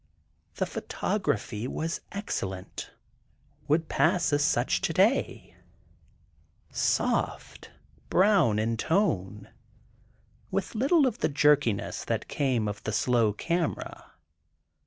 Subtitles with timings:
[0.55, 2.89] The photography was excellent,
[3.67, 5.55] would pass as such today:
[6.71, 7.69] soft,
[8.09, 9.47] brown in tone,
[10.49, 14.13] with little of the jerkiness that came of the slow camera.